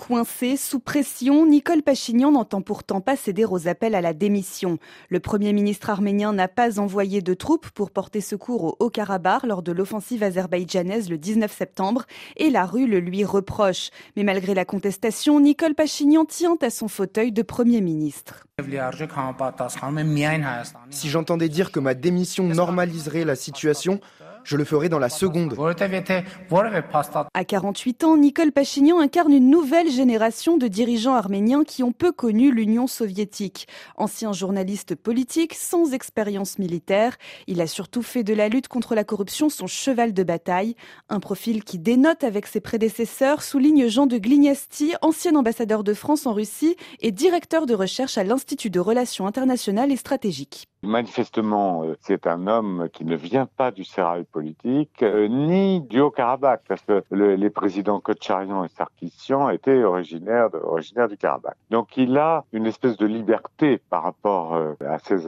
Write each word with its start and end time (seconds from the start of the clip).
Coincé, 0.00 0.56
sous 0.56 0.80
pression, 0.80 1.44
Nicole 1.44 1.82
Pachignan 1.82 2.32
n'entend 2.32 2.62
pourtant 2.62 3.02
pas 3.02 3.16
céder 3.16 3.44
aux 3.44 3.68
appels 3.68 3.94
à 3.94 4.00
la 4.00 4.14
démission. 4.14 4.78
Le 5.10 5.20
Premier 5.20 5.52
ministre 5.52 5.90
arménien 5.90 6.32
n'a 6.32 6.48
pas 6.48 6.80
envoyé 6.80 7.20
de 7.20 7.34
troupes 7.34 7.68
pour 7.68 7.90
porter 7.90 8.22
secours 8.22 8.64
au 8.64 8.76
Haut-Karabakh 8.80 9.42
lors 9.42 9.62
de 9.62 9.72
l'offensive 9.72 10.22
azerbaïdjanaise 10.22 11.10
le 11.10 11.18
19 11.18 11.54
septembre 11.54 12.06
et 12.38 12.48
la 12.48 12.64
rue 12.64 12.86
le 12.86 12.98
lui 12.98 13.24
reproche. 13.24 13.90
Mais 14.16 14.22
malgré 14.22 14.54
la 14.54 14.64
contestation, 14.64 15.38
Nicole 15.38 15.74
Pachignan 15.74 16.24
tient 16.24 16.56
à 16.62 16.70
son 16.70 16.88
fauteuil 16.88 17.30
de 17.30 17.42
Premier 17.42 17.82
ministre. 17.82 18.46
Si 20.88 21.08
j'entendais 21.10 21.48
dire 21.50 21.72
que 21.72 21.80
ma 21.80 21.92
démission 21.92 22.44
normaliserait 22.44 23.26
la 23.26 23.36
situation, 23.36 24.00
je 24.44 24.56
le 24.56 24.64
ferai 24.64 24.88
dans 24.88 24.98
la 24.98 25.08
seconde. 25.08 25.54
À 27.34 27.44
48 27.44 28.04
ans, 28.04 28.16
Nicole 28.16 28.52
Pachignan 28.52 29.00
incarne 29.00 29.32
une 29.32 29.50
nouvelle 29.50 29.90
génération 29.90 30.56
de 30.56 30.68
dirigeants 30.68 31.14
arméniens 31.14 31.64
qui 31.64 31.82
ont 31.82 31.92
peu 31.92 32.12
connu 32.12 32.52
l'Union 32.52 32.86
soviétique. 32.86 33.68
Ancien 33.96 34.32
journaliste 34.32 34.94
politique, 34.94 35.54
sans 35.54 35.92
expérience 35.92 36.58
militaire, 36.58 37.16
il 37.46 37.60
a 37.60 37.66
surtout 37.66 38.02
fait 38.02 38.24
de 38.24 38.34
la 38.34 38.48
lutte 38.48 38.68
contre 38.68 38.94
la 38.94 39.04
corruption 39.04 39.48
son 39.48 39.66
cheval 39.66 40.12
de 40.12 40.22
bataille. 40.22 40.76
Un 41.08 41.20
profil 41.20 41.64
qui 41.64 41.78
dénote 41.78 42.24
avec 42.24 42.46
ses 42.46 42.60
prédécesseurs, 42.60 43.42
souligne 43.42 43.88
Jean 43.88 44.06
de 44.06 44.18
Glignasti, 44.18 44.94
ancien 45.02 45.34
ambassadeur 45.34 45.84
de 45.84 45.94
France 45.94 46.26
en 46.26 46.32
Russie 46.32 46.76
et 47.00 47.12
directeur 47.12 47.66
de 47.66 47.74
recherche 47.74 48.18
à 48.18 48.24
l'Institut 48.24 48.70
de 48.70 48.80
relations 48.80 49.26
internationales 49.26 49.92
et 49.92 49.96
stratégiques. 49.96 50.69
Manifestement, 50.82 51.84
euh, 51.84 51.94
c'est 52.00 52.26
un 52.26 52.46
homme 52.46 52.88
qui 52.90 53.04
ne 53.04 53.14
vient 53.14 53.44
pas 53.44 53.70
du 53.70 53.84
sérail 53.84 54.24
politique, 54.24 55.02
euh, 55.02 55.28
ni 55.28 55.82
du 55.82 56.00
Haut-Karabakh, 56.00 56.62
parce 56.66 56.80
que 56.80 57.04
les 57.10 57.50
présidents 57.50 58.00
Kotcharian 58.00 58.64
et 58.64 58.68
Sarkissian 58.68 59.50
étaient 59.50 59.84
originaires, 59.84 60.48
originaires 60.62 61.08
du 61.08 61.18
Karabakh. 61.18 61.56
Donc 61.68 61.98
il 61.98 62.16
a 62.16 62.46
une 62.54 62.64
espèce 62.64 62.96
de 62.96 63.04
liberté 63.04 63.78
par 63.90 64.04
rapport 64.04 64.54
euh, 64.54 64.72
à 64.88 64.98
ses 65.00 65.18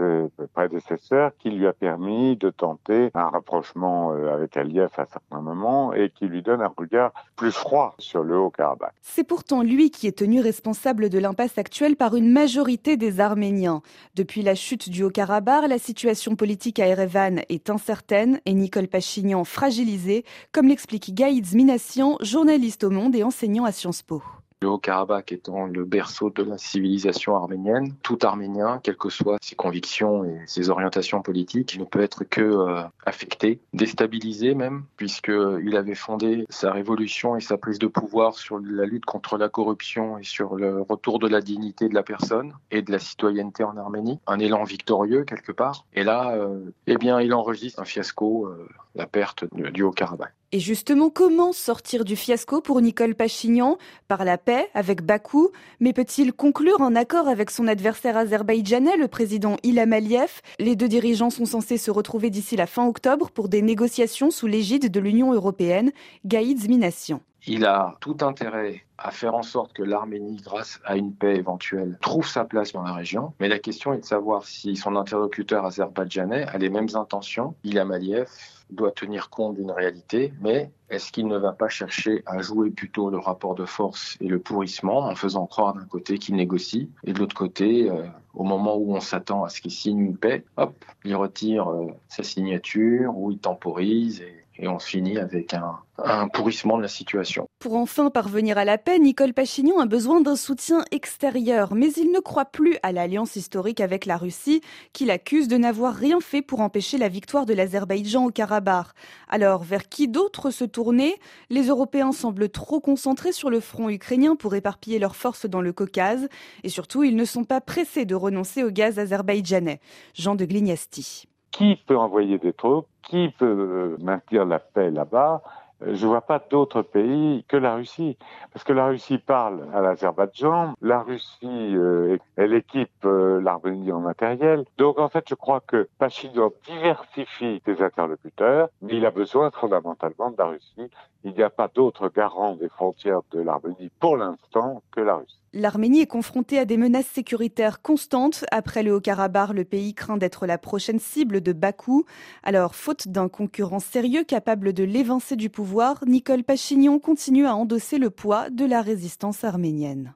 prédécesseurs 0.54 1.32
qui 1.38 1.50
lui 1.50 1.66
a 1.66 1.74
permis 1.74 2.36
de 2.36 2.48
tenter 2.48 3.10
un 3.12 3.28
rapprochement 3.28 4.12
avec 4.12 4.56
Aliyev 4.56 4.88
à 4.96 5.04
certains 5.04 5.42
moments 5.42 5.92
et 5.92 6.08
qui 6.08 6.26
lui 6.28 6.40
donne 6.40 6.62
un 6.62 6.72
regard 6.74 7.12
plus 7.36 7.52
froid 7.52 7.94
sur 7.98 8.22
le 8.22 8.38
Haut-Karabakh. 8.38 8.94
C'est 9.02 9.24
pourtant 9.24 9.62
lui 9.62 9.90
qui 9.90 10.06
est 10.06 10.16
tenu 10.16 10.40
responsable 10.40 11.10
de 11.10 11.18
l'impasse 11.18 11.58
actuelle 11.58 11.96
par 11.96 12.16
une 12.16 12.32
majorité 12.32 12.96
des 12.96 13.20
Arméniens. 13.20 13.82
Depuis 14.14 14.40
la 14.40 14.54
chute 14.54 14.88
du 14.88 15.04
Haut-Karabakh, 15.04 15.41
la 15.44 15.78
situation 15.78 16.36
politique 16.36 16.78
à 16.78 16.86
Erevan 16.86 17.42
est 17.48 17.68
incertaine 17.68 18.40
et 18.46 18.54
Nicole 18.54 18.88
Pachignan 18.88 19.44
fragilisée, 19.44 20.24
comme 20.52 20.68
l'explique 20.68 21.14
Gaïd 21.14 21.52
Minassian, 21.54 22.16
journaliste 22.20 22.84
au 22.84 22.90
Monde 22.90 23.16
et 23.16 23.24
enseignant 23.24 23.64
à 23.64 23.72
Sciences 23.72 24.02
Po. 24.02 24.22
Le 24.62 24.68
Haut-Karabakh 24.68 25.32
étant 25.32 25.66
le 25.66 25.84
berceau 25.84 26.30
de 26.30 26.44
la 26.44 26.56
civilisation 26.56 27.34
arménienne, 27.34 27.96
tout 28.04 28.20
Arménien, 28.22 28.78
quelles 28.80 28.96
que 28.96 29.08
soient 29.08 29.38
ses 29.42 29.56
convictions 29.56 30.24
et 30.24 30.38
ses 30.46 30.70
orientations 30.70 31.20
politiques, 31.20 31.76
ne 31.80 31.84
peut 31.84 32.00
être 32.00 32.22
que 32.22 32.40
euh, 32.42 32.82
affecté, 33.04 33.58
déstabilisé 33.72 34.54
même, 34.54 34.84
puisqu'il 34.96 35.76
avait 35.76 35.96
fondé 35.96 36.46
sa 36.48 36.70
révolution 36.70 37.34
et 37.34 37.40
sa 37.40 37.58
prise 37.58 37.80
de 37.80 37.88
pouvoir 37.88 38.34
sur 38.34 38.60
la 38.60 38.84
lutte 38.84 39.04
contre 39.04 39.36
la 39.36 39.48
corruption 39.48 40.16
et 40.18 40.22
sur 40.22 40.54
le 40.54 40.82
retour 40.82 41.18
de 41.18 41.26
la 41.26 41.40
dignité 41.40 41.88
de 41.88 41.94
la 41.94 42.04
personne 42.04 42.52
et 42.70 42.82
de 42.82 42.92
la 42.92 43.00
citoyenneté 43.00 43.64
en 43.64 43.76
Arménie. 43.76 44.20
Un 44.28 44.38
élan 44.38 44.62
victorieux 44.62 45.24
quelque 45.24 45.50
part. 45.50 45.86
Et 45.92 46.04
là, 46.04 46.36
euh, 46.36 46.70
eh 46.86 46.98
bien, 46.98 47.20
il 47.20 47.34
enregistre 47.34 47.80
un 47.80 47.84
fiasco, 47.84 48.46
euh, 48.46 48.68
la 48.94 49.08
perte 49.08 49.44
du 49.52 49.82
Haut-Karabakh. 49.82 50.32
Et 50.54 50.60
justement, 50.60 51.08
comment 51.08 51.54
sortir 51.54 52.04
du 52.04 52.14
fiasco 52.14 52.60
pour 52.60 52.82
Nicole 52.82 53.14
Pachignan? 53.14 53.78
Par 54.06 54.26
la 54.26 54.36
avec 54.74 55.02
Bakou 55.02 55.50
Mais 55.80 55.92
peut-il 55.92 56.32
conclure 56.32 56.82
un 56.82 56.96
accord 56.96 57.28
avec 57.28 57.50
son 57.50 57.66
adversaire 57.66 58.16
azerbaïdjanais, 58.16 58.96
le 58.96 59.08
président 59.08 59.56
Ilham 59.62 59.92
Aliyev? 59.92 60.40
Les 60.58 60.76
deux 60.76 60.88
dirigeants 60.88 61.30
sont 61.30 61.46
censés 61.46 61.78
se 61.78 61.90
retrouver 61.90 62.30
d'ici 62.30 62.56
la 62.56 62.66
fin 62.66 62.86
octobre 62.86 63.30
pour 63.30 63.48
des 63.48 63.62
négociations 63.62 64.30
sous 64.30 64.46
l'égide 64.46 64.90
de 64.90 65.00
l'Union 65.00 65.32
européenne. 65.32 65.92
Gaïd 66.24 66.60
Zminassian. 66.60 67.20
Il 67.46 67.64
a 67.64 67.96
tout 68.00 68.16
intérêt 68.20 68.84
à 68.98 69.10
faire 69.10 69.34
en 69.34 69.42
sorte 69.42 69.72
que 69.72 69.82
l'Arménie, 69.82 70.36
grâce 70.36 70.80
à 70.84 70.96
une 70.96 71.12
paix 71.12 71.36
éventuelle, 71.36 71.98
trouve 72.00 72.26
sa 72.26 72.44
place 72.44 72.72
dans 72.72 72.84
la 72.84 72.92
région. 72.92 73.32
Mais 73.40 73.48
la 73.48 73.58
question 73.58 73.92
est 73.92 73.98
de 73.98 74.04
savoir 74.04 74.44
si 74.44 74.76
son 74.76 74.94
interlocuteur 74.94 75.64
azerbaïdjanais 75.64 76.44
a 76.44 76.58
les 76.58 76.68
mêmes 76.68 76.94
intentions. 76.94 77.56
Ilham 77.64 77.90
Aliyev 77.90 78.28
doit 78.70 78.92
tenir 78.92 79.28
compte 79.28 79.56
d'une 79.56 79.72
réalité, 79.72 80.32
mais 80.40 80.70
est-ce 80.88 81.10
qu'il 81.10 81.26
ne 81.26 81.36
va 81.36 81.52
pas 81.52 81.68
chercher 81.68 82.22
à 82.26 82.40
jouer 82.42 82.70
plutôt 82.70 83.10
le 83.10 83.18
rapport 83.18 83.54
de 83.54 83.64
force 83.64 84.16
et 84.20 84.28
le 84.28 84.38
pourrissement 84.38 85.00
en 85.00 85.14
faisant 85.16 85.46
croire 85.46 85.74
d'un 85.74 85.84
côté 85.84 86.18
qu'il 86.18 86.36
négocie 86.36 86.90
et 87.04 87.12
de 87.12 87.18
l'autre 87.18 87.34
côté, 87.34 87.90
euh, 87.90 88.06
au 88.34 88.44
moment 88.44 88.76
où 88.76 88.94
on 88.94 89.00
s'attend 89.00 89.44
à 89.44 89.48
ce 89.48 89.60
qu'il 89.60 89.72
signe 89.72 89.98
une 89.98 90.16
paix, 90.16 90.44
hop, 90.56 90.74
il 91.04 91.16
retire 91.16 91.70
euh, 91.70 91.88
sa 92.08 92.22
signature 92.22 93.16
ou 93.16 93.32
il 93.32 93.38
temporise 93.38 94.20
et 94.20 94.41
et 94.62 94.68
on 94.68 94.78
finit 94.78 95.18
avec 95.18 95.54
un, 95.54 96.28
pourrissement 96.28 96.76
de 96.76 96.82
la 96.82 96.88
situation. 96.88 97.46
Pour 97.58 97.74
enfin 97.74 98.10
parvenir 98.10 98.58
à 98.58 98.64
la 98.64 98.78
paix, 98.78 98.98
Nicole 98.98 99.34
Pachignon 99.34 99.80
a 99.80 99.86
besoin 99.86 100.20
d'un 100.20 100.36
soutien 100.36 100.84
extérieur, 100.90 101.74
mais 101.74 101.90
il 101.92 102.12
ne 102.12 102.20
croit 102.20 102.44
plus 102.44 102.76
à 102.82 102.92
l'alliance 102.92 103.36
historique 103.36 103.80
avec 103.80 104.06
la 104.06 104.16
Russie, 104.16 104.60
qu'il 104.92 105.10
accuse 105.10 105.48
de 105.48 105.56
n'avoir 105.56 105.94
rien 105.94 106.20
fait 106.20 106.42
pour 106.42 106.60
empêcher 106.60 106.96
la 106.96 107.08
victoire 107.08 107.44
de 107.44 107.54
l'Azerbaïdjan 107.54 108.26
au 108.26 108.30
Karabakh. 108.30 108.88
Alors, 109.28 109.64
vers 109.64 109.88
qui 109.88 110.06
d'autre 110.06 110.50
se 110.50 110.64
tourner? 110.64 111.16
Les 111.50 111.66
Européens 111.66 112.12
semblent 112.12 112.48
trop 112.48 112.80
concentrés 112.80 113.32
sur 113.32 113.50
le 113.50 113.60
front 113.60 113.90
ukrainien 113.90 114.36
pour 114.36 114.54
éparpiller 114.54 115.00
leurs 115.00 115.16
forces 115.16 115.46
dans 115.46 115.60
le 115.60 115.72
Caucase, 115.72 116.28
et 116.62 116.68
surtout, 116.68 117.02
ils 117.02 117.16
ne 117.16 117.24
sont 117.24 117.44
pas 117.44 117.60
pressés 117.60 118.04
de 118.04 118.14
renoncer 118.14 118.62
au 118.62 118.70
gaz 118.70 119.00
azerbaïdjanais. 119.00 119.80
Jean 120.14 120.36
de 120.36 120.44
Glignasti 120.44 121.26
qui 121.52 121.76
peut 121.86 121.96
envoyer 121.96 122.38
des 122.38 122.52
troupes, 122.52 122.88
qui 123.02 123.28
peut 123.28 123.96
maintenir 124.00 124.44
la 124.44 124.58
paix 124.58 124.90
là-bas? 124.90 125.42
Euh, 125.82 125.94
je 125.94 126.04
ne 126.04 126.10
vois 126.10 126.22
pas 126.22 126.40
d'autres 126.50 126.82
pays 126.82 127.44
que 127.48 127.56
la 127.56 127.76
Russie. 127.76 128.16
Parce 128.52 128.64
que 128.64 128.72
la 128.72 128.86
Russie 128.86 129.18
parle 129.18 129.66
à 129.72 129.80
l'Azerbaïdjan, 129.80 130.74
la 130.80 131.02
Russie, 131.02 131.38
euh, 131.44 132.16
elle 132.36 132.54
équipe 132.54 133.04
l'Arménie 133.52 133.92
en 133.92 134.00
matériel. 134.00 134.64
Donc 134.78 134.98
en 134.98 135.08
fait, 135.08 135.24
je 135.28 135.34
crois 135.34 135.60
que 135.60 135.88
Pachidon 135.98 136.52
diversifie 136.66 137.60
ses 137.64 137.82
interlocuteurs, 137.82 138.68
mais 138.80 138.96
il 138.96 139.06
a 139.06 139.10
besoin 139.10 139.50
fondamentalement 139.50 140.30
de 140.30 140.36
la 140.38 140.46
Russie. 140.46 140.90
Il 141.24 141.32
n'y 141.34 141.42
a 141.42 141.50
pas 141.50 141.68
d'autre 141.68 142.08
garant 142.08 142.56
des 142.56 142.68
frontières 142.68 143.20
de 143.30 143.40
l'Arménie 143.40 143.90
pour 144.00 144.16
l'instant 144.16 144.82
que 144.90 145.00
la 145.00 145.16
Russie. 145.16 145.38
L'Arménie 145.54 146.00
est 146.00 146.06
confrontée 146.06 146.58
à 146.58 146.64
des 146.64 146.78
menaces 146.78 147.06
sécuritaires 147.06 147.82
constantes. 147.82 148.46
Après 148.50 148.82
le 148.82 148.94
Haut-Karabakh, 148.94 149.52
le 149.52 149.64
pays 149.64 149.92
craint 149.92 150.16
d'être 150.16 150.46
la 150.46 150.56
prochaine 150.56 150.98
cible 150.98 151.42
de 151.42 151.52
Bakou. 151.52 152.06
Alors, 152.42 152.74
faute 152.74 153.08
d'un 153.08 153.28
concurrent 153.28 153.78
sérieux 153.78 154.24
capable 154.24 154.72
de 154.72 154.82
l'évincer 154.82 155.36
du 155.36 155.50
pouvoir, 155.50 156.02
Nicole 156.06 156.42
Pachignon 156.42 156.98
continue 156.98 157.46
à 157.46 157.54
endosser 157.54 157.98
le 157.98 158.08
poids 158.08 158.48
de 158.48 158.64
la 158.64 158.80
résistance 158.80 159.44
arménienne. 159.44 160.14